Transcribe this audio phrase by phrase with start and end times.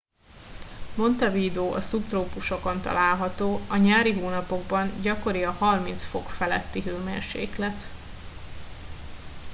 [0.95, 7.83] montevideo a szubtrópusokon található; a nyári hónapokban gyakori a + 30°c feletti hőmérséklet